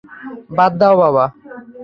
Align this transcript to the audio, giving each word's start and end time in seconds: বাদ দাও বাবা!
বাদ 0.57 0.71
দাও 0.79 0.95
বাবা! 1.01 1.25